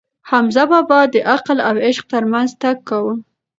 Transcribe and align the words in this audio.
حمزه 0.29 0.63
بابا 0.71 0.99
د 1.13 1.15
عقل 1.33 1.57
او 1.67 1.75
عشق 1.85 2.03
ترمنځ 2.13 2.49
تګ 2.61 2.77
کاوه. 2.87 3.13